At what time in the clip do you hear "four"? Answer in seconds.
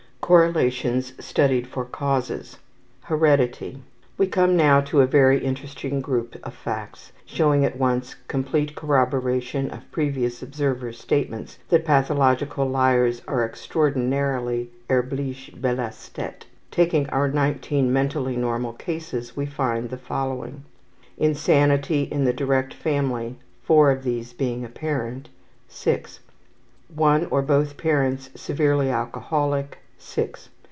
23.63-23.91